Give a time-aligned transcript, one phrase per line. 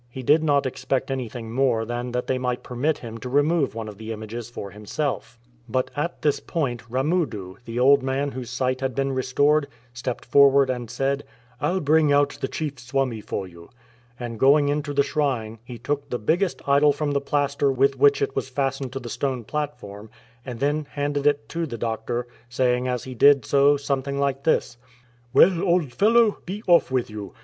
[0.09, 3.87] He did not expect anything more than that they might permit him to remove one
[3.87, 5.37] of the images for himself.
[5.69, 10.71] But at this point Ramudu, the old man whose sight had been restored, stepped forward
[10.71, 11.23] and said,"
[11.61, 13.69] I'll bring out the chief Swami for you";
[14.19, 18.23] and going into the shrine he shook the biggest idol from the plaster with which
[18.23, 20.09] it was fastened to the stone platform,
[20.43, 24.77] and then handed it to the doctor, saying as he did so something like this:—"
[25.31, 27.35] Well, old fellow, be off with you